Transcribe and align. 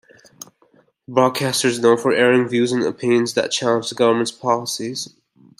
The 1.07 1.13
broadcaster 1.13 1.67
is 1.67 1.77
known 1.77 1.99
for 1.99 2.11
airing 2.11 2.47
views 2.47 2.71
and 2.71 2.81
opinions 2.83 3.35
that 3.35 3.51
challenge 3.51 3.89
the 3.89 3.93
government's 3.93 4.31
policies. 4.31 5.13